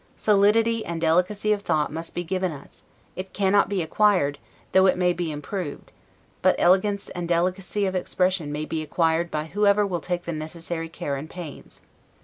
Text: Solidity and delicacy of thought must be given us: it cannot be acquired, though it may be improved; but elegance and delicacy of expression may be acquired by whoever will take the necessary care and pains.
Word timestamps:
Solidity 0.17 0.83
and 0.83 0.99
delicacy 0.99 1.51
of 1.53 1.61
thought 1.61 1.93
must 1.93 2.15
be 2.15 2.23
given 2.23 2.51
us: 2.51 2.83
it 3.15 3.33
cannot 3.33 3.69
be 3.69 3.83
acquired, 3.83 4.39
though 4.71 4.87
it 4.87 4.97
may 4.97 5.13
be 5.13 5.31
improved; 5.31 5.91
but 6.41 6.55
elegance 6.57 7.09
and 7.09 7.27
delicacy 7.27 7.85
of 7.85 7.93
expression 7.93 8.51
may 8.51 8.65
be 8.65 8.81
acquired 8.81 9.29
by 9.29 9.43
whoever 9.45 9.85
will 9.85 10.01
take 10.01 10.23
the 10.23 10.33
necessary 10.33 10.89
care 10.89 11.17
and 11.17 11.29
pains. 11.29 11.83